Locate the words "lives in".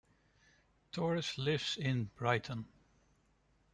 1.37-2.09